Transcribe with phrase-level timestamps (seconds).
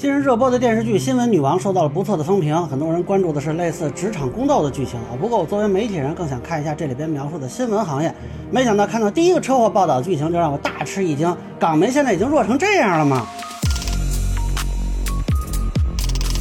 [0.00, 5.12] 近日热播的电视剧《新闻女王》受到了不错的风评，很多人关注的是类似职场宫斗的剧情啊。
[5.20, 8.10] 不过我作为媒体人，更想看一下这里边描述的新闻行业。
[8.50, 11.36] 没想到看到第一个车祸报道的剧情，就让我大吃一惊。
[11.58, 13.26] 港媒现在已经弱成这样了吗？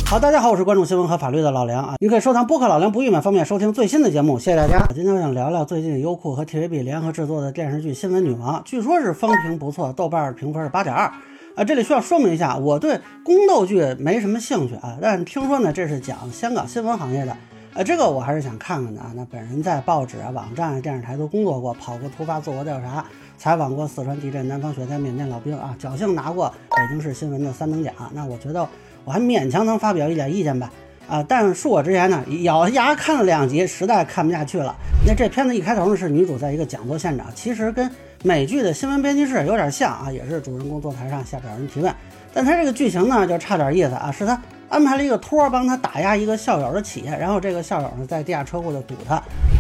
[0.06, 1.96] 好，大家好，我是关注新闻和法律的老梁啊。
[2.00, 4.40] 你可以收藏播客老梁不郁闷，方便收听最新的节目。
[4.40, 4.88] 谢谢大家。
[4.96, 11.12] 今天我想聊聊最近优酷和 TVB 联合制作的电视剧《新闻女王》，据说是风评不错，豆瓣评分是八点二。
[11.60, 17.36] 啊，这里需要说明一下，我对宫斗剧没什么兴趣啊，但听说呢，这是讲香港新闻行业的，
[17.74, 19.12] 呃，这个我还是想看看的啊。
[19.14, 23.04] 那本人在报纸啊、网站、电视台都工作过，跑过突发，做过调查，
[23.38, 27.94] 采访过四川地震、南方雪灾、缅甸老兵啊，侥幸拿过北京市新闻的三等奖。
[28.14, 28.66] 那我觉得
[29.04, 30.72] 我还勉强能发表一点意见吧。
[31.10, 34.74] 啊，但恕我直言呢，咬牙看了两集，实在看不下去了。
[35.06, 37.92] 那这片子一开头呢，是女主在一个讲座现场，其实跟
[38.22, 41.94] 美剧的新闻编辑室有点像啊，也是主人公坐台上，下边有人提问。
[42.34, 49.16] 但他这个剧情呢，就差点意思啊，是他安排了一个托儿帮他打压一个校友的企业，然后这个校友呢在地下车库就堵他，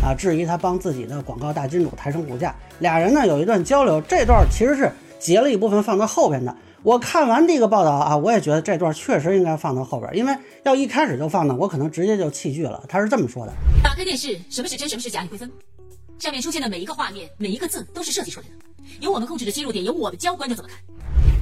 [0.05, 2.53] 啊，质疑他帮自己的广告大金主抬升股价。
[2.79, 6.53] 俩人呢有一段交流，这段其实是截了一部分放到后边的。
[6.83, 12.83] 我看完这个报道啊，我也觉得这段确实应该放到后边，因为要一开始就放呢，我可能直接就弃剧了。
[12.89, 15.49] 他是这么说的：打开电视，什么是真，什么是假，你会分。
[16.19, 18.53] 上面出现的每一个画面，每一个字都是设计出来的，
[18.99, 20.77] 由我们控制的切入点，由我们教观众怎么看。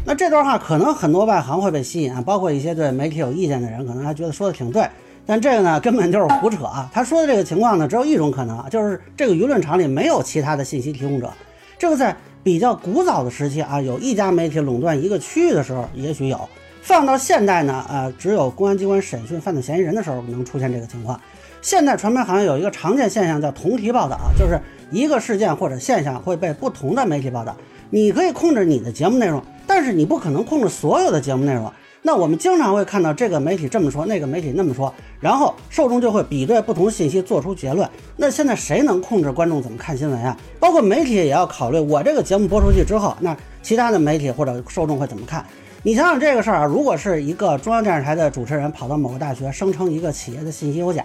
[0.06, 4.88] 那这段话可能很多外行会被吸引啊，包括一些对媒体有意见的人，可能还觉得说的挺对。
[5.26, 6.90] 但这个呢，根本就是胡扯啊！
[6.94, 11.32] 他说的这个情况呢，只有一种可能，就是这个舆论场里没有其他的信息提供者。
[11.78, 12.16] 这个在。
[12.44, 16.38] 比较古早的时期啊，有一家媒体垄断一个区域的时候，也许有；
[16.82, 21.20] 放到现代呢，呃，只有公安机关审讯犯罪嫌疑人的时候能出现这个情况。
[21.62, 24.60] 现代传媒行业有一个常见现象叫同题报道，就是
[24.92, 27.56] 一个事件或者现象会被不同的媒体报道。
[27.90, 31.72] 你可以控制你的节目内容，但是你不可能控制所有的节目内容。
[32.04, 37.90] 那我们经常会看到这个媒体这么说，那个媒体那么说，然后受众就会比对不同信息做出结论。
[38.16, 40.38] 那现在谁能控制观众怎么看新闻呀？
[40.60, 45.46] 包括媒体也要考虑，我这个节目播出去之后，那其他的媒体或者受众会怎么看？
[45.84, 51.04] 你想想这个事儿啊，如果是一个中央电视台的主持人跑到某个大学，声称一个企业的信息有假，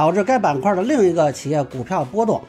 [0.00, 2.42] 导致该板块的另一个企业股票波动，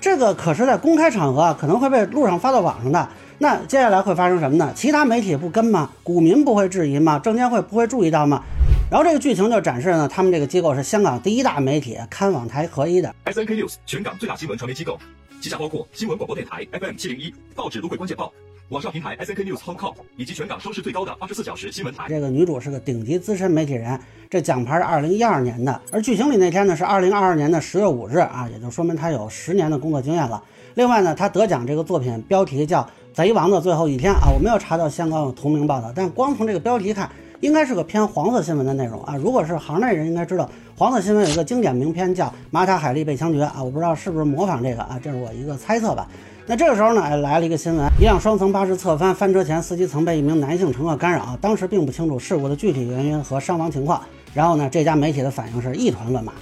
[0.00, 3.08] 这个可是在公开场合啊可能会被路上发到网上的。
[3.38, 4.72] 那接下来会发生什么呢？
[4.74, 5.88] 其他媒体不跟吗？
[6.02, 7.16] 股民不会质疑吗？
[7.20, 8.42] 证监会不会注意到吗？
[8.90, 13.14] 然后这个剧情就展示呢，他们这个机构是香港第一大媒体，看网台合一的。
[13.22, 14.98] S N K News 全港最大新闻传媒机构，
[15.40, 18.32] 旗下包括新闻广播电台 F M 七零一、报纸都会关键报、
[18.70, 22.06] 网上平台 S N K News Hong Kong，以及全港收视最高的二十四小时新闻台。
[22.08, 23.96] 这个女主是个顶级资深媒体人，
[24.28, 30.42] 这奖牌是二零一二年的，而剧情里那天呢是二零二二年的十月五日啊，也就说明她有十年的工作经验了。
[30.74, 32.88] 另外呢，她得奖这个作品标题叫。
[33.14, 37.10] 贼王的最后一天啊，我没有查到香港有同名报道，但光从这个标题看，
[37.40, 39.16] 应该是个偏黄色新闻的内容啊。
[39.16, 46.06] 如果是行内人，应该知道黄色新闻有一个经典名篇叫《马塔海利被枪决》啊，我不知道是不是模仿这个啊，这是我一个猜测吧。
[46.48, 54.00] 那这个时候呢，来了一个新闻，一辆双层巴士侧翻，翻车前司机曾被一名男性乘客干扰，当时并不清楚事故的具体原因和伤亡情况。
[54.32, 56.32] 然后呢，这家媒体的反应是一团乱麻。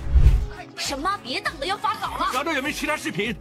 [0.76, 1.09] 什么？
[1.22, 2.26] 别等了，要发稿了。
[2.34, 3.34] 查到有没有其他视频？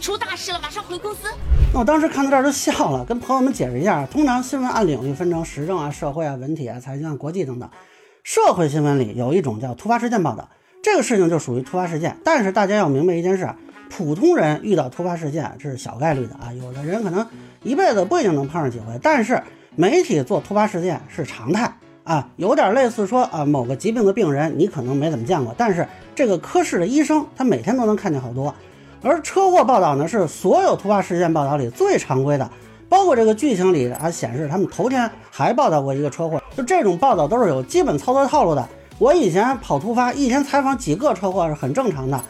[0.00, 1.28] 出大事了，马上回公司。
[1.72, 7.70] 那我当时看到这儿就笑了，跟朋友们解释一下，通常新闻按领域分成时政啊、社会啊、文体啊、财经啊、国际等等。
[8.24, 10.48] 社会新闻里有一种叫突发事件报道，
[10.82, 12.16] 这个事情就属于突发事件。
[12.24, 13.48] 但是大家要明白一件事，
[13.90, 17.26] 普通人遇到突发事件这是小概率的啊，有的人可能
[17.62, 18.86] 一辈子不一定能碰上几回。
[19.02, 19.42] 但是
[19.76, 21.70] 媒体做突发事件是常态
[22.04, 28.54] 啊，有点类似说啊，某个疾病的病人你可能没怎么见过，但是这个科室的医生他每天都能看见好多。
[29.02, 32.48] 而车祸报道呢，是所有突发事件报道里最常规的，
[32.88, 38.68] 包括这个剧情里啊显示他们头天还报道过一个车祸，就这种报道都是有基本操作套路的。
[38.98, 42.20] 我以前跑突发，一天采访几个车祸是很正常的。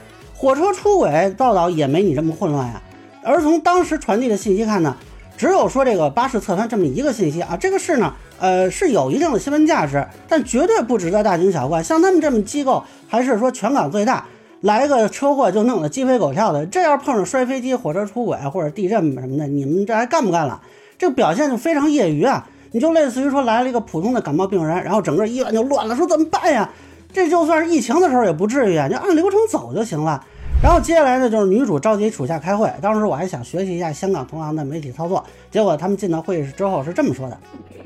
[0.40, 2.80] 火车出轨报道也没你这么混乱呀。
[3.22, 4.96] 而从当时传递的信息看呢，
[5.36, 11.82] 只有说这个巴士侧翻这么一个信息啊，这个事呢，呃，是有一定的新闻价值，但绝对不值得大惊小怪。
[11.82, 14.24] 像他们这么机构，还是说全港最大。
[14.62, 20.62] 来个车祸就弄得鸡飞狗跳的，这要碰上摔飞机、火车出轨或者地震什么的，你们这还干不干了？
[20.96, 22.48] 这个表现就非常业余啊！
[22.72, 26.70] 你就类似于说来了一个普通的感冒病人，然后整个医院就乱了，说怎么办呀？
[27.12, 30.24] 这就算是疫情的时候也不至于啊，就按流程走就行了。
[30.62, 37.38] 然后接下来呢，就是女主召集属下开会，当时我还想学习一下香港同行的媒体操作，结果他们进到会议室之后是这么说的：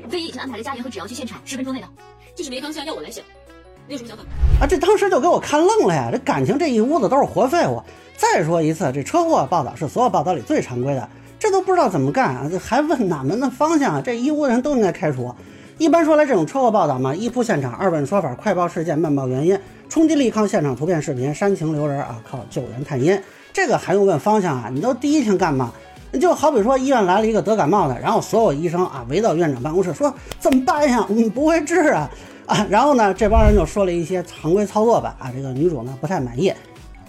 [0.09, 1.87] 飞机已经安排了家园和纸要去现场，十分钟内到。
[2.35, 3.23] 这是没方向，要我来想。
[3.87, 4.23] 你有什么想法
[4.59, 4.67] 啊？
[4.67, 6.09] 这当时就给我看愣了呀！
[6.11, 7.81] 这感情这一屋子都是活废物。
[8.17, 12.47] 再说一次，这车祸报道是所有报道里最常规的，这都不知道怎么干啊！
[12.51, 14.01] 这还问哪门的方向啊？
[14.03, 15.33] 这一屋子人都应该开除。
[15.77, 23.21] 一般说来，这种车祸报道嘛，一铺现场，二问说法，快报事件，慢报原因，冲击力抗现场图片、视频，煽情留人啊，靠救援探阴。
[23.51, 24.69] 这个还用问方向啊？
[24.71, 25.73] 你都第一天干嘛？
[26.21, 31.05] 就好比说医院来了一个得感冒的，然后所有医生啊围到院长办公室说怎么办呀？
[31.09, 32.09] 我们，不会治啊
[32.45, 32.65] 啊！
[32.69, 36.53] 然后呢，这帮人就说了一些常规操作吧啊，这个女主呢不太满意。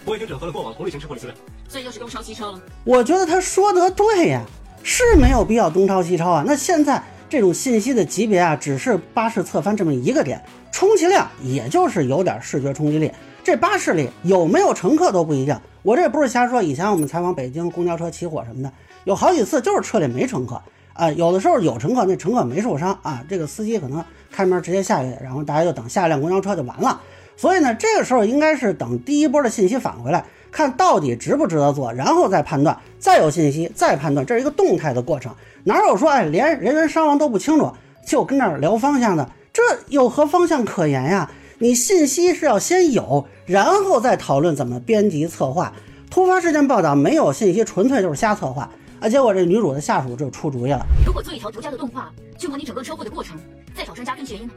[0.05, 1.37] 我已经整合了过往同类型车祸的资料，
[1.69, 2.61] 所以就是东抄西抄了。
[2.83, 4.43] 我觉得他说得对呀，
[4.83, 6.43] 是没有必要东抄西抄啊。
[6.45, 7.01] 那现在。
[7.29, 10.41] 这种信息的级别啊，只是巴士侧翻这么一个点，
[10.71, 13.11] 充其量也就是有点视觉冲击力。
[13.43, 15.59] 这巴士里有没有乘客都不一定。
[15.83, 16.63] 我这不是瞎说。
[16.63, 18.73] 以前我们采访北京公交车起火什么的，
[19.05, 20.61] 有好几次就是车里没乘客
[20.93, 27.01] 啊，有的时候有乘客，那乘客没受伤啊，这个司机可能开门直接下去，然后大家就等下一辆公交车就完了。
[27.37, 35.35] 所以呢，这个时候应该是等第一波的信息返回来，看到底值不值得做，然后再判断，再有信息再判断，这是一个动态的过程。
[35.65, 37.73] 哪有说哎连人员伤亡都不清楚
[38.07, 39.29] 就跟那儿聊方向的？
[39.53, 41.31] 这有何方向可言呀？
[41.59, 45.73] 你信息是要先有，然后再讨论怎么编辑策划。
[46.11, 48.71] 突发事件报道没有信息，纯粹就是瞎策划
[49.01, 49.09] 啊！
[49.09, 53.39] 结果这女主的下属就出主意了：如果做一条独家的动画，去模拟整个车祸的过程，
[53.75, 54.55] 再找专家分析原因呢？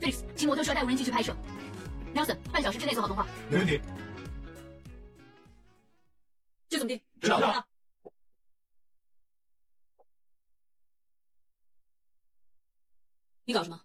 [0.00, 1.32] 菲利斯，骑摩托车带无人机去拍摄。
[2.14, 3.24] Nelson，半小时之内做好动画。
[3.48, 3.80] 没问题。
[6.74, 7.00] 就这么定。
[7.20, 7.64] 知道了。
[13.44, 13.78] 你搞什么？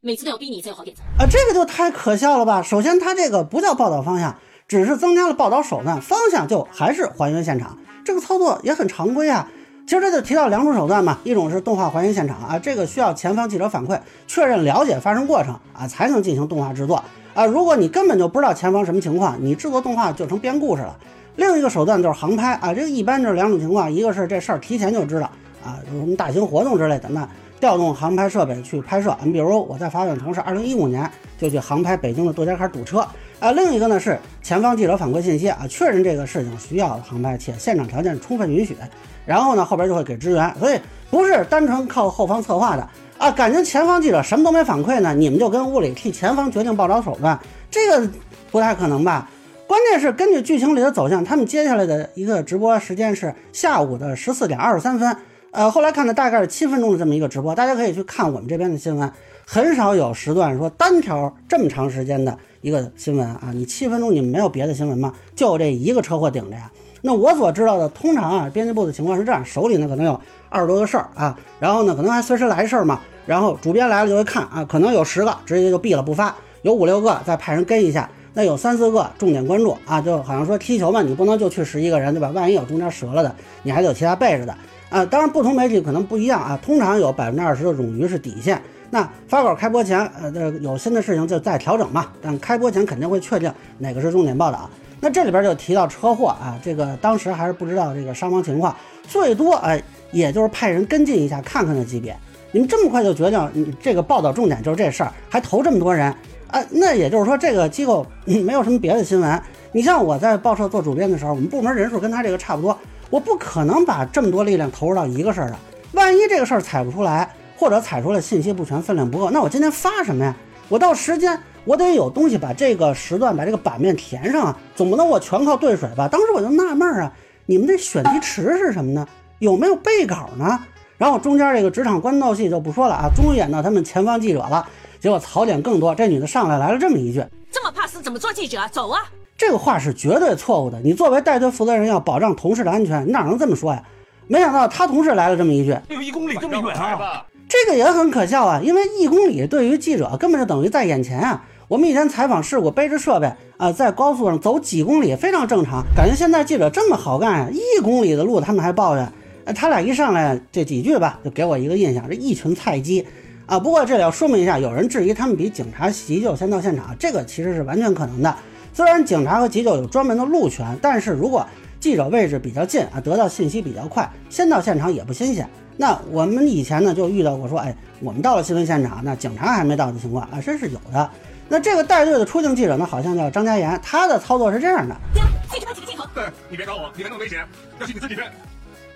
[0.00, 1.26] 每次都要逼你才有好点子啊！
[1.28, 2.62] 这个就太可笑了吧！
[2.62, 4.38] 首先，它这个不叫报道方向，
[4.68, 7.76] 只是增加了报道手段，方向就还是还原现场。
[8.04, 9.50] 这个操作也很常规啊。
[9.88, 17.02] 其实这就提到两种手段嘛，一种是动画还原现场啊，这个需要前方记者反馈确认了解发生过程啊，才能进行动画制作
[17.34, 17.46] 啊。
[17.46, 20.96] 如果你根本就不知道前方什么情况，你制作动画就成编故事了。
[21.36, 25.30] 另一个手段就是航拍啊，这个一般就是两种情况，一个是这事儿提前就知道
[25.64, 27.28] 啊，有什么大型活动之类的那。
[27.58, 32.98] 调动航拍设备去拍摄，你比如我在发远城市，二零一五年就去航拍北京的杜家坎堵车
[33.40, 33.50] 啊。
[33.52, 38.76] 另一个呢是前方记者反馈信息啊，确认这个事情需要航拍，且现场条件充分允许，
[39.24, 40.54] 然后呢后边就会给支援。
[40.60, 40.78] 所以
[41.10, 42.86] 不是单纯靠后方策划的
[43.16, 43.30] 啊。
[43.30, 47.40] 感觉前方记者什么都没反馈呢，你们就跟屋里替前方决定报道手段，
[47.70, 48.06] 这个
[48.50, 49.30] 不太可能吧？
[49.66, 55.16] 关键是根据剧情里的走向，他们接下来的一个直播时间是下午的十四点二十三分。
[55.50, 59.10] 呃，后来看的大概是七分钟的这么一个直播，大家可以去看我们这边的新闻，
[59.44, 63.50] 很少有时段说单条这么长时间的一个新闻啊。
[63.52, 65.12] 你七分钟你没有别的新闻吗？
[65.34, 66.70] 就这一个车祸顶着呀。
[67.02, 82.28] 那我所知道的，通常啊，编辑部的情况是这样，手里呢可能有二十多个事儿啊，然后呢可能还随时来事儿嘛，然后主编来了就会看啊，可能有十个直接就毙了不发，有五六个再派人跟一下，那有三四个重点关注啊，就好像说踢球嘛，你不能就去十一个人对吧？
[82.34, 84.54] 万一有中间折了的，你还得有其他备着的。
[84.90, 86.58] 啊，当然不同媒体可能不一样啊。
[86.62, 88.60] 通常有百分之二十的冗余是底线。
[88.90, 92.08] 那发稿开播前，呃，这有新的事情就再调整嘛。
[92.20, 94.68] 但开播前肯定会确定哪个是重点报道。
[95.00, 98.76] 那这里边就提到车祸啊，这个当时还是不知道这个伤亡情况，
[99.08, 102.14] 最多哎，也就是派人跟进一下看看的级别。
[102.52, 106.14] 你们这么快就决定你这个报道重点就是这事儿，还投这么多人
[106.48, 106.62] 啊？
[106.70, 109.42] 那也就是说这个机构没有什么别的新闻。
[109.72, 112.76] 你像我在报社做主编的时候，我们部门人数跟他这个差不多。
[113.10, 115.56] 我不可能把这么多力量投入到一个事儿上，
[115.92, 120.34] 万一这个事儿踩不出来，或者踩出来信息不全、分量不够，那我今天发什么呀？
[120.68, 126.08] 我到时间我得有东西把这个时段、把这个版面填上啊，总不能我全靠兑水吧？
[126.08, 127.12] 当时我就纳闷儿啊，
[127.46, 129.06] 你们这选题池是什么呢？
[129.38, 130.58] 有没有备稿呢？
[130.98, 134.66] 然后中间这个职场官斗戏就不说了啊，终于演到他们前方记者了，
[135.06, 135.94] 结果槽点更多。
[135.94, 138.68] 这女的上来来了这么一句：这么怕死怎么做记者？
[138.72, 139.02] 走啊！
[139.38, 140.80] 这个话是绝对错误的。
[140.82, 143.80] 你作为带队负责人，要保障同事的安全，你哪能这么说呀？
[144.26, 151.44] 没想到他同事来了这么一句：“有一公里这么远啊！”这个也很可笑啊，因为一公里对于记者根本就等于在眼前啊。
[151.68, 155.84] 我们以前采访事故，背着设备啊，在高速上走几公里非常正常。
[155.94, 159.12] 感觉现在记者这么好干呀，一公里的路他们还抱怨。
[159.44, 163.06] 哎，他俩一上来这几句吧，就给我一个印象，这一群菜鸡
[163.46, 163.58] 啊。
[163.58, 168.34] 不过这里要说明一下，有人质疑他们比警察急救先到现场，这个其实是完全可能的。
[168.72, 171.46] 虽然警察和急救有专门的路权，但是如果
[171.80, 175.48] 记者位置比较近啊，得到信息比较快，先到现场也不新鲜。
[175.78, 181.10] 那我们以前呢就遇到过说，哎，我们到了新闻现场，那警察还没到的情况啊，真是有的。
[181.48, 186.04] 那这个带队的出境记者呢，好像叫张家岩，他的操作是这样的：家，自己拍几个镜头。
[186.14, 187.38] 对 你别找我，你别那么危险，
[187.78, 188.22] 要去你自己去。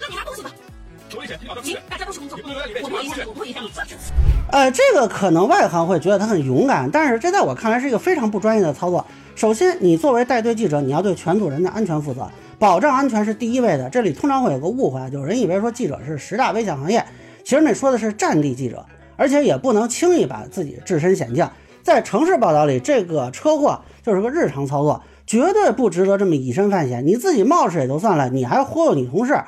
[0.00, 0.50] 那你拿东西吧。
[1.14, 2.38] 有危险，行，大家都是工作，
[2.82, 3.70] 我摸一下，我不影响你。
[4.50, 9.04] 呃，这个可能外行会觉得他很勇敢，但是这在我看来是一个非常不专业的操作。
[9.34, 13.88] 首先，你作为带队记者，你要对全组人的安全负责，保障安全是第一位的。
[13.90, 17.04] 这里通常会有个误会，有人以为说记者是十大危险行业，
[17.44, 18.84] 其实那说的是战地记者。
[19.16, 21.46] 而且也不能轻易把自己置身险境。
[21.82, 27.06] 在城市报道里，这个车祸就是个日常操作，绝对不值得这么以身犯险。
[27.06, 29.38] 你自己冒失也就算了，你还忽悠你同事，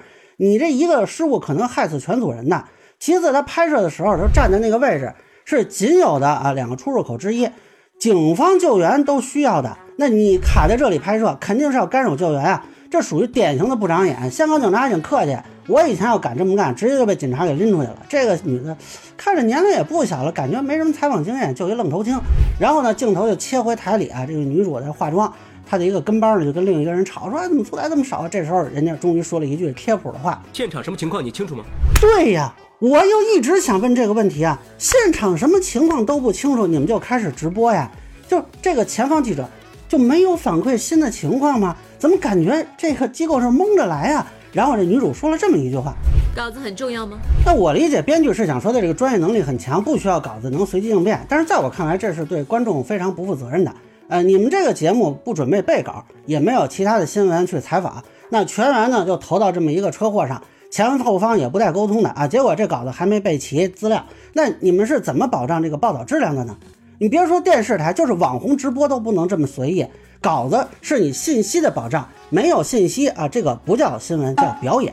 [0.43, 2.65] 你这一个失误可能害死全组人的。
[2.99, 7.49] 其次，他拍摄的时候就站在那个位置，是仅有的啊两个出入口之一，
[7.97, 9.79] 警方救援都需要的。
[9.99, 12.65] 那你卡在这里拍摄，肯定是要干扰救援啊！
[12.91, 14.29] 这属于典型的不长眼。
[14.31, 17.97] 香港警察还挺客气，我以前要敢这么干，直接就被警察给拎出去了。
[18.09, 18.77] 这个女的
[19.17, 22.19] 看着年龄也不小了，感觉没什么采访经验，就一愣头青。
[22.59, 25.33] 然后呢，镜头就切回台里啊，这个女主在化妆，
[25.67, 31.65] 她的一个跟班呢就跟另一个人吵说：“哎，怎么出来这么少？”这时候人家终于说了一句贴谱的话：“现场什么情况你清楚吗？”
[32.01, 37.91] 对呀，我又一直想问这个问题啊，现场什么情况都不清楚，你们就开始直播呀？
[38.29, 39.49] 就这个前方记者。
[39.89, 41.77] 就没有反馈新的情况吗？
[41.99, 44.27] 怎么感觉这个机构是蒙着来啊？
[44.51, 45.93] 然后这女主说了这么一句话
[46.35, 51.21] ：“稿子很重要吗？”那我理解编剧是想说的这个专业能力很强，不需要稿子，能随机应变。
[51.29, 53.71] 但是在我看来，这是对观众非常不负责任的。
[54.13, 62.29] 呃，你们这个节目不准备备稿，也没有其他的新闻去采访，那全员呢就投到这么一个车祸上，前后方也不带沟通的啊。
[62.29, 64.05] 结果这稿子还没备齐资料，
[64.35, 66.55] 那你们是怎么保障这个报道质量的呢？
[66.99, 69.87] 你别说电视台，就是网红直播都不能这么随意。
[70.21, 74.93] 稿子是你信息的保障，没有信息啊，这个不叫新闻，叫表演。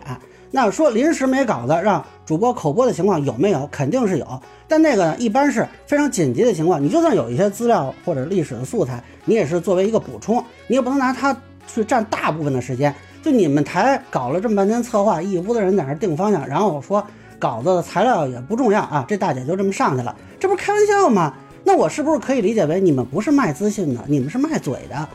[0.51, 3.67] 那说临时没稿子让主播口播的情况有没有？
[3.71, 6.83] 肯定是有，但那个呢，一般是非常紧急的情况。
[6.83, 11.35] 你就算有一些资料或者历史的素材，你也是作为一个补充，你也不能拿它
[11.67, 12.93] 去占大部分的时间。
[13.21, 17.05] 就你们台搞了这么半天策划，一屋子人在那定方向，然后说
[17.37, 21.33] 稿子的材料也不重要啊，这大姐就这么上去了，这不是开玩笑吗？
[21.63, 25.07] 那我是不是可以理解为你们不是卖资讯的，你们是卖嘴的？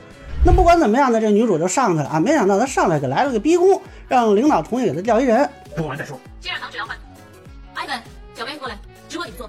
[0.46, 2.20] 那不管怎么样呢，这女主就上去了啊！
[2.20, 5.48] 没想到她上来给来了个逼宫，让领导同意给她调一人。
[5.74, 6.20] 播完再说。
[6.40, 6.94] 先让唐指导换。
[7.72, 7.98] 艾文，
[8.34, 8.76] 小薇过来，
[9.08, 9.48] 直播你做。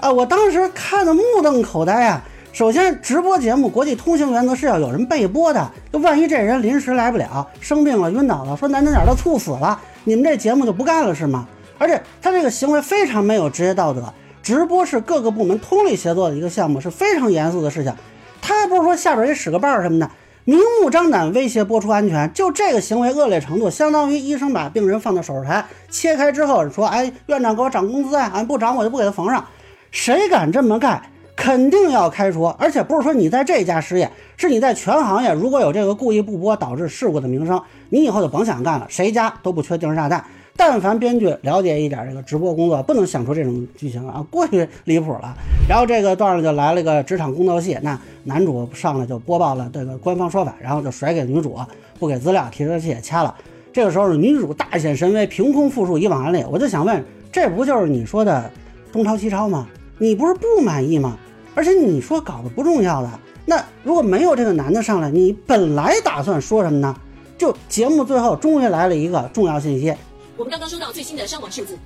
[0.00, 0.10] 啊！
[0.10, 2.20] 我当时看的目瞪口呆啊！
[2.52, 11.46] 首先，直播节目国际通行原则是要有人备播的，就万一这人临时来不了，生病了、晕倒了，说难听点，都猝死了，你们这节目就不干了是吗？
[11.78, 14.12] 而且他这个行为非常没有职业道德。
[14.42, 17.94] 直播是各个部门通力协作的一个项目，是非常严肃的事情。
[18.42, 20.10] 他还不是说下边也使个绊儿什么的，
[20.46, 29.42] 明目张胆威胁播出安全，就这个行为恶劣程度，相当于医生把病人放到手术台切开之后说：“哎，院长给我涨工资啊，俺不涨我就不给他缝上。”
[29.90, 31.02] 谁敢这么干，
[31.34, 32.44] 肯定要开除。
[32.58, 38.86] 而且不是说你在这家失业，是你在全行业如果有这个故意不播导致事故的名声，你以后就甭想干了。
[38.90, 40.22] 谁家都不缺定时炸弹。
[40.56, 45.36] 但凡编剧了解一点这个直播工作，不能想出这种剧情啊， 过于离谱了。
[45.68, 51.58] 然后这个段儿就来了个职场宫斗戏，那男主上来就播报了这个官方说法，然后就甩给女主，
[51.98, 53.34] 不给资料，提车器也掐了。
[53.72, 56.44] 这个时候女主大显神威，凭空复述以往案例。
[56.48, 58.48] 我就想问，这不就是你说的
[58.92, 59.66] 东抄西抄吗？
[59.98, 61.16] 你不是不满意吗？
[61.56, 63.10] 而且你说稿子不重要的，
[63.44, 66.94] 那如果没有这个男的上来，你本来打算说什么呢？
[67.36, 69.92] 就节目最后终于来了一个重要信息。
[70.36, 71.78] 我们刚刚收到最新的伤亡数字，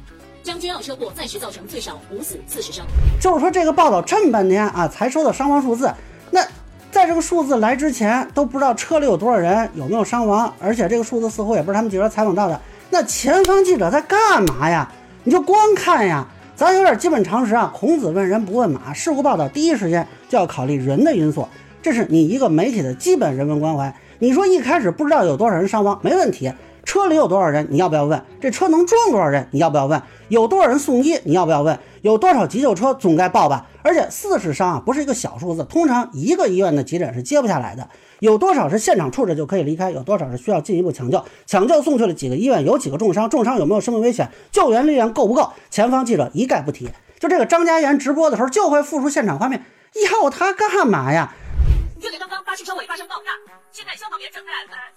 [0.43, 2.87] 将军澳车祸暂时造成最少五死四十伤。
[3.21, 5.93] 就是说这个报道这么半天啊，才收到伤亡数字。
[6.31, 6.41] 那
[6.91, 12.59] 在这个数字来之前，都不知道车里有多少人，有没有伤亡，而且这个数字似乎也不是他们记者采访到的。
[12.89, 14.91] 那前方记者在干嘛呀？
[15.25, 16.27] 你就光看呀，
[16.57, 17.71] 咱有点基本常识啊。
[17.75, 21.47] 孔子问人不问马，事故报道第一时间就要考虑人的因素，
[21.83, 23.95] 这是你一个媒体的基本人文关怀。
[24.21, 26.51] 你说一开始不知道有多少人伤亡，没问题。
[26.89, 27.69] 车里有多少人？
[27.71, 28.25] 你要不要问？
[28.41, 29.47] 这车能装多少人？
[29.51, 30.01] 你要不要问？
[30.29, 31.21] 有多少人送医？
[31.25, 31.79] 你要不要问？
[32.01, 32.95] 有多少急救车？
[32.95, 33.67] 总该报吧。
[33.83, 37.91] 而且四十伤啊，不是一个小数字，通常一个医院的急诊是接不下来的。
[38.21, 39.91] 有多少是现场处置就可以离开？
[39.91, 41.23] 有多少是需要进一步抢救？
[41.45, 42.65] 抢救送去了几个医院？
[42.65, 43.29] 有几个重伤？
[43.29, 44.31] 重伤有没有生命危险？
[44.51, 45.53] 救援力量够不够？
[45.69, 46.89] 前方记者一概不提。
[47.21, 49.63] 就这个张嘉言直播的时候就会复述现场画面，
[50.11, 51.35] 要他干嘛呀？
[52.01, 53.33] 就给他刚巴士车尾发生爆炸，
[53.71, 54.49] 现在消防员正在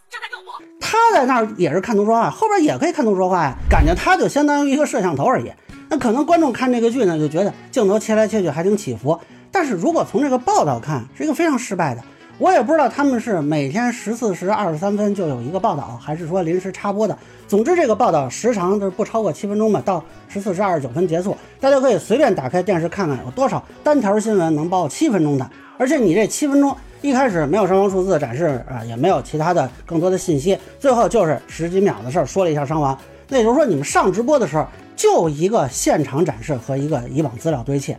[0.10, 0.64] 正在救火。
[0.80, 5.52] 他在那儿也是看图说话，后边也可以看图说话呀，感觉他就相当于一个摄像头而已。
[5.90, 9.20] 那可能观众看这个剧呢，就觉得镜头切来切去还挺起伏。
[9.52, 12.02] 但是如果从这个报道看，是一个非常失败的。
[12.38, 17.18] 我也不知道他们是每天十四时二十三分就有一个报道，还是说临时插播的。
[17.50, 21.36] 总之这个报道时长就是不超过七分钟吧，到十四时二十九分结束。
[21.60, 25.52] 大家可以随便打开电视看看，有多少单条新闻能报七分钟的。
[25.78, 26.74] 而且你这七分钟。
[27.02, 32.98] 一开始没有伤亡数字展示啊，也没有其他的更多的信息，最后就是十几秒的事儿，说了一下伤亡。
[33.28, 37.96] 那也就是说，你们上直播的时候就一个现场展示和一个以往资料堆砌，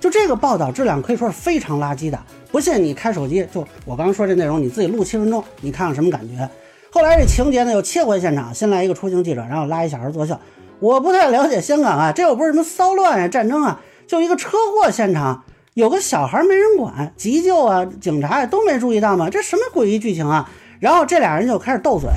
[0.00, 2.18] 就这个报道质量可以说是非常垃圾的。
[2.50, 6.48] 不信你开手机，就我刚刚说这内容，你自己录七分钟，你看看什么感觉？
[6.90, 10.36] 后来这情节呢又切回现场，先来一个出行记者，然后拉一小孩作秀。
[10.80, 13.80] 我不太了解香港啊，这又不是什么骚乱呀、战争啊。
[14.08, 19.30] 就一个车祸现场，有个小孩没人管，急救啊，警察呀都没注意到嘛？
[19.30, 20.50] 这什么诡异剧情啊？
[20.80, 22.10] 然后这俩人就开始斗嘴，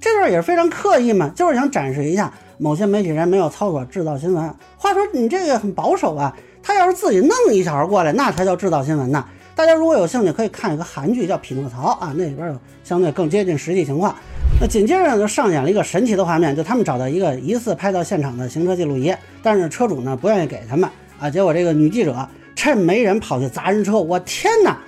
[0.00, 4.54] 这段也是非常刻意嘛，就是想展示一下某些媒体人没有操作制造新闻。
[4.76, 9.24] 话说你这个很保守啊，他要是自己弄一小孩过来，那才叫制造新闻呢。
[9.56, 14.14] 大家如果有兴趣，可以看一个韩剧叫《匹诺曹》啊，那里边有相对更接近实际情况。
[14.60, 19.12] 那紧接着呢，就上演了一个神奇的画面，就他们找到一个疑似拍到现场的行车记录仪，
[19.42, 20.88] 但是车主呢不愿意给他们
[21.18, 21.28] 啊。
[21.28, 22.28] 结果这个女记者
[22.60, 24.78] 趁没人跑去砸人车，我天哪，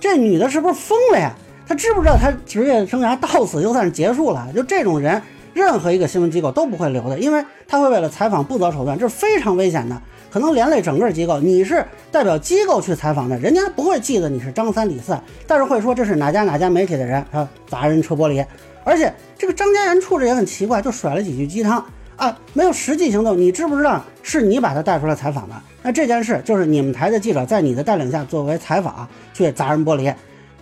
[0.00, 1.32] 这女的是不是疯了呀？
[1.64, 4.48] 她知不知道她职业生涯到此就算是结束了？
[4.52, 5.22] 就这种人，
[5.54, 11.38] 任何一个新闻机构都不会留的，因为他会为了采访不择手段，这是非常危险的，可能连累整个机构。
[11.38, 18.44] 你是代表机构去采访的，人家不会记得你是张三李四，但是会说这是哪家哪家媒体的人，他砸人车玻璃。
[18.82, 21.84] 而且这个张家元处置也很奇怪，就甩了几句鸡汤
[22.20, 23.36] 啊，没有实际行动。
[23.36, 25.54] 你知不知道是你把他带出来采访的？
[25.82, 30.14] 那这件事就是你们台的记者在你的带领下作为采访去砸人玻璃，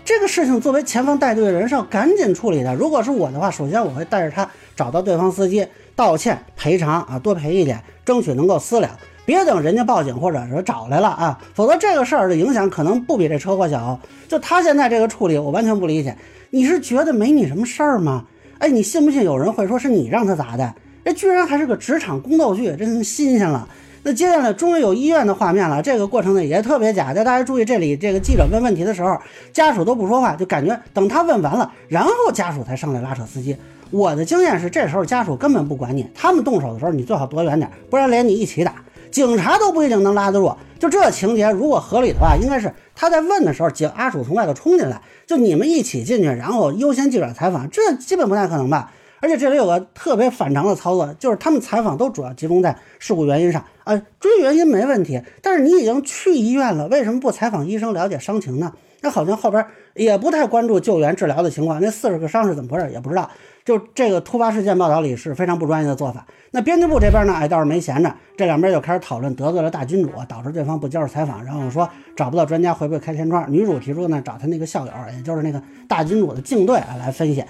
[0.05, 2.73] 这个事情作为前方带队的人是要赶紧处理的。
[2.77, 8.97] 如果是我的话，首先我会带着他找到对方司机道歉赔偿啊，多赔一点，争取能够私了，
[9.27, 13.99] 别等人家报警或者说找来了啊，否则这个事儿的影响可能不比这车祸小。
[14.29, 16.17] 就他现在这个处理，我完全不理解。
[16.51, 18.25] 你是觉得没你什么事儿吗？
[18.61, 20.73] 哎，你信不信有人会说是你让他砸的？
[21.05, 23.69] 这居然还是个职场宫斗剧，真新鲜了。
[24.05, 27.13] 那接下来终于有医院的画面了，这个过程呢也特别假。
[27.15, 29.19] 但大家注意，这里这个记者问问题的时候，
[29.53, 33.57] 家属都不说话，就感觉等他问完了，然后家属才上来拉扯司机。
[33.91, 38.77] 我的经验是，这时候家属根本不管你，他们动手的时候你最好躲远点，不然连你一起打。
[39.11, 40.53] 警察都不一定能拉得住。
[40.79, 48.93] 就这情节，如果合理的话，应该是他在问的时候，警阿鼠从外头冲进来，就你们一起进去，然后优先记者采访，这基本不太可能吧？
[49.21, 58.73] 而且这里有个特别反常的操作，就是他们采访都主要集中在事故原因上啊，追原因没问题，但是你已经去医院了，为什么不采访医生了解伤情呢？
[59.01, 63.31] 那好像后边也不太关注救援治疗的情况，那四十个伤是怎么回事也不知道。
[63.65, 66.27] 就这个突发事件报道里是非常不专业的做法。
[66.53, 73.45] 那编辑部这边呢，哎倒是没闲着，这两边就开始讨论得罪了大君主，导致对方不接受采访，然后说找不到专家会不会开天窗。
[73.53, 77.45] 女主提出呢，找他那个校友，也就是那个大君主的竞队啊来分析。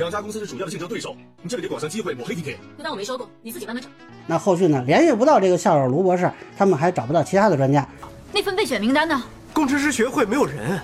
[0.00, 2.56] 两家公司是主要的竞争对手，你这里得广商机会抹黑地铁。
[2.78, 3.90] 就当我没说过，你自己慢慢找。
[4.26, 7.86] 那后续呢，联系不到这个校友卢博士，他们还找不到其他的专家。
[8.32, 9.22] 那份备选名单呢？
[9.52, 10.80] 工程师学会没有人。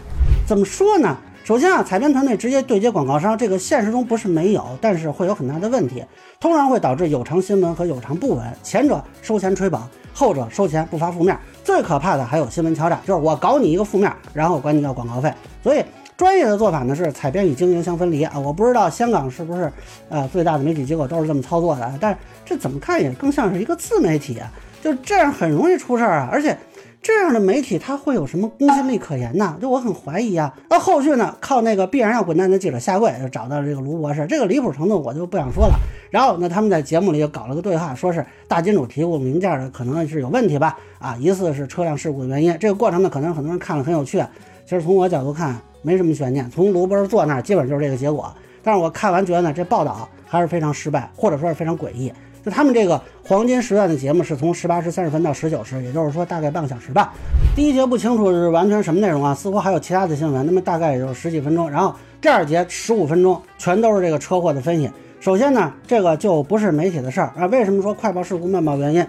[0.47, 1.17] 怎么说呢？
[1.45, 6.05] 首先啊，采编团队直接对接广告商，这个现实中不是没有，但是会有很大的问题，
[6.39, 8.45] 通常会导致有偿新闻和有偿不稳。
[8.63, 9.81] 前者收钱吹捧，
[10.13, 11.39] 后者收钱不发负面。
[11.65, 15.33] 最可怕的还有新闻敲诈，就是我搞你一个负面，然后管你要广告费。
[15.63, 15.83] 所以
[16.17, 18.39] 专业的做法呢是采编与经营相分离啊。
[18.39, 19.71] 我不知道香港是不是
[20.09, 24.51] 呃最大的媒体机构都是这么操作的，但是这怎么看也更像是一个自媒体啊，
[24.83, 26.57] 就这样很容易出事儿啊，而且。
[27.03, 29.57] 这样的媒体他会有什么公信力可言呢？
[29.63, 30.53] 就我很怀疑啊。
[30.69, 31.37] 那后续呢？
[31.41, 34.27] 靠那个必然要滚蛋的记者下跪，就找到这个卢博士。
[34.27, 35.79] 这个离谱程度我就不想说了。
[36.11, 40.77] 然后呢，他们在节目里又搞了个对话，说是大金主提供名件的可能是有问题吧？
[40.99, 42.57] 啊，疑似是车辆事故的原因。
[42.59, 44.21] 这个过程呢，可能很多人看了很有趣。
[44.65, 45.55] 其实从我角度看，
[45.87, 46.51] 没什么悬念。
[46.51, 48.35] 从卢博士坐那儿，基本就是这个结果。
[48.61, 52.13] 但是我看完觉得呢，这报道还是非常失败，或者说是非常诡异。
[52.45, 57.13] 就他们这个黄金时段的节目是从十八时三十分到十九时，也就是说大概半个小时吧。
[57.55, 61.71] 第一节不清楚是完全什么内容啊，似乎还有其他的新闻，那么大概也就十几分钟。
[61.71, 64.91] 然后第二节十五分钟全都是这个车祸的分析。
[65.21, 67.47] 首先呢，这个就不是媒体的事儿啊。
[67.47, 69.07] 为什么说快报事故慢报原因？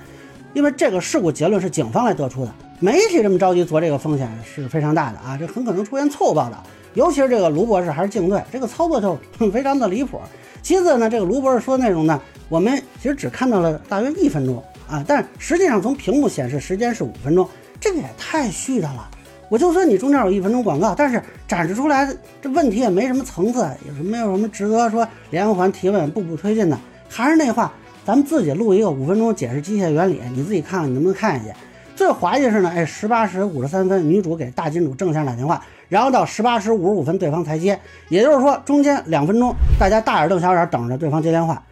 [0.54, 6.64] 因为这个事故结论是警方来得出的，媒体这么着急做这个风险是非常大的啊，这很可能出现错误报道。
[6.94, 9.18] 尤其是这个卢博士还是竞队，这个操作就
[9.52, 10.20] 非常的离谱。
[10.62, 12.22] 其次呢，这个卢博士说的内容呢。
[12.50, 17.48] 我们其实只看到了大约一分钟啊，但实际上从屏幕显示时间是五分钟，
[17.80, 19.10] 这个也太絮叨了。
[19.50, 22.08] 我就算你中间有一分钟广告，但是展示出来
[22.42, 26.80] 这问题也没什么层次，有什么没有什么值得说连环提问、步步推进的。
[27.10, 27.74] 还是那话，
[28.06, 31.54] 咱们自己录一个五分钟解释机械原理，你自己看看你能不能看下去。
[31.98, 41.64] 最滑稽的是呢，哎，十八时五十三分，女主给大金主郑先生打电话，然后到十八时五十五分对方才接，也就是说中间两分钟大家大眼瞪小眼等着对方接电话。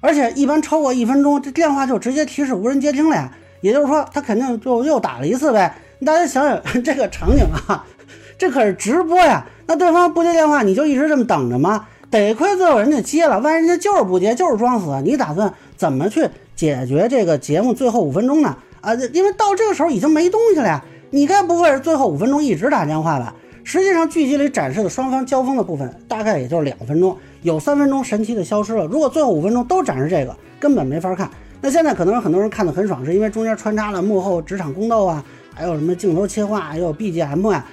[0.00, 3.32] 而且一般超过一分钟，这电话就直接提示无人接听了呀。
[3.62, 5.74] 也就是说，他肯定就又打了一次呗。
[6.06, 7.84] 大家想想 这个场景啊，
[8.38, 9.44] 这可是直播呀。
[9.66, 11.88] 那对方不接电话，你就一直这么等着吗？
[12.10, 18.56] 得亏最后人家接了，万一人家就是不接，就是装死，你打算怎么去解决这个节目最后五分钟呢？
[18.84, 20.84] 啊，因为到这个时候已经没东西了呀。
[21.10, 23.34] 你该不会是最后五分钟一直打电话吧？
[23.62, 27.16] 实际上，剧集里展示的双方交锋的部分大概也就是两分钟。
[27.42, 28.84] 有三分钟神奇的消失了。
[28.86, 31.30] 如果最后五分钟都展示这个，根本没法看。
[31.60, 37.64] 那现在可能很多人看得很爽，是因为中间穿插了幕后职场宫斗啊，还有什么镜头切换，还有 BGM 啊，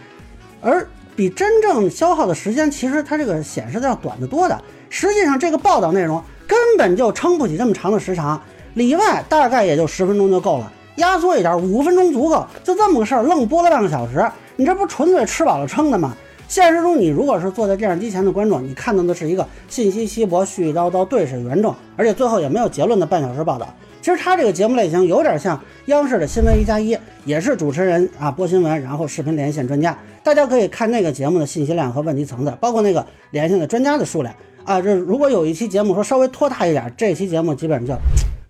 [0.61, 4.61] 而比真正消耗的时间，其实它这个显示的要短得多的。
[4.89, 8.41] 实际上，这个报道内容根本就撑不起这么长的时长，
[8.75, 12.45] 里外大概也就十分钟就够了，压缩一点，五分钟足够。
[12.63, 14.25] 就这么个事儿，愣播了半个小时，
[14.55, 16.15] 你这不纯粹吃饱了撑的吗？
[16.47, 23.73] 现实中，你如果是坐在电视机前的观众，你看到的是一个信息稀薄、絮絮叨叨、对水圆重，而且最后也没有结论的半小时报道。
[24.01, 29.97] 其实他这个节目类型有点像央视的新闻一加一，也是主持人啊播新闻，然后视频连线专家。
[30.23, 34.81] 大家可以看那个节目的信息量和问题层次，包括那个连线的专家的数量啊。
[34.81, 37.93] 这如果有一期节目说稍微拖沓一点，这期节目基本上就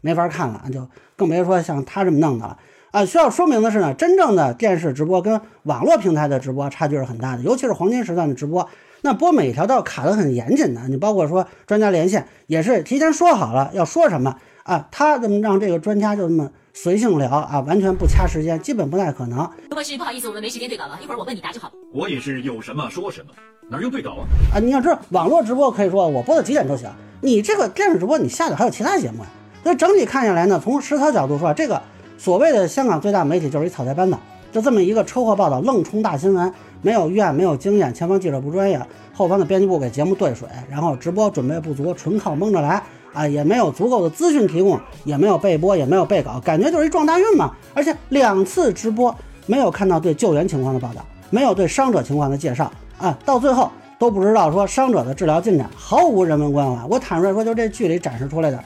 [0.01, 2.57] 没法看了，就更别说像他这么弄的了
[2.91, 3.05] 啊。
[3.05, 8.67] 需要说明的是呢，真正的电视直播跟网络平台的直播差距是很大的，尤其是黄金时段的直播，
[9.01, 10.81] 那播每条都要卡得很严谨的。
[10.89, 19.39] 你包括说专家连线也是提前说好了要说什么啊，他怎么让这个专家就这么随性聊啊，完全不掐时间，基本不太可能。
[19.69, 21.71] 如果是不好意思，我们没时间对稿了，一会儿我问你答就好。
[21.93, 23.31] 我也是有什么说什么，
[23.69, 24.23] 哪用对稿啊？
[24.55, 26.89] 啊，你要知道，网络直播可以说我播到几点都行。
[27.21, 29.29] 你这个电视直播，你下头还有其他节目呀。
[29.63, 31.81] 所以整体看下来呢，从实操角度说，这个
[32.17, 34.17] 所谓的香港最大媒体就是一草台班子，
[34.51, 38.79] 就这么一个车祸报道，愣冲大新闻，没有院，没有经验，前方记者不专业，
[39.13, 42.81] 后方的编辑部给节目兑水，然后直播准备不足，纯靠蒙着来
[43.13, 47.51] 啊，也没有足够的资讯提供，也没有备播，也没有备稿，感觉就是一撞大运嘛。
[47.73, 53.69] 而且两次直播没有看到对救援情况的报道，没有对伤者情况的介绍啊，到最后
[53.99, 56.83] 都不知道说伤者的治疗进展，毫无人文关怀。
[56.89, 58.59] 我坦率说，就这剧里展示出来的。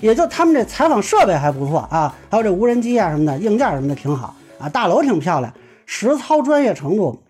[0.00, 5.52] 也就他们这采访设备还不错啊，还有这无人机啊什么的，硬件什么的挺好啊，大楼挺漂亮，
[5.86, 7.20] 实操专业程度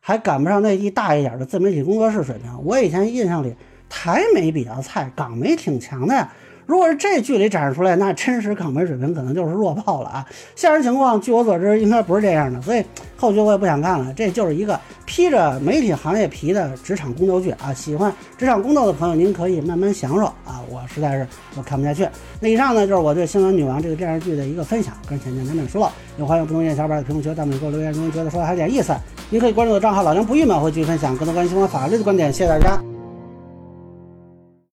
[0.00, 2.50] 还赶不上那一大一点的自媒体工作室水平。
[2.64, 3.54] 我以前印象里
[3.88, 6.32] 台媒比较菜，港媒挺强的呀。
[6.68, 10.26] 如果是这剧里展示出来，那真实港媒水平可能就是弱爆了啊！
[10.54, 12.84] 现实情况，据我所知，应该不是这样的，所以
[13.16, 14.12] 后续我也不想看了。
[14.12, 17.72] 这就是一个披着媒体行业皮的职场宫斗剧啊！
[17.72, 20.60] 喜欢职场宫斗的朋友，您可以慢慢享受啊！
[20.68, 21.26] 我实在是
[21.56, 22.06] 我看不下去。
[22.38, 28.94] 那以上呢，就是我对《新闻女王》这个电视剧的一个分享，个人浅见难免疏漏，也欢迎不同意见小伙伴在评论区、弹幕给我留言，如果觉得说的还有点意思，
[29.30, 32.30] 您可以关注我的账号“老梁不郁闷”，会继续分享更多关于新闻法律的观点。
[32.30, 32.97] 谢谢大家。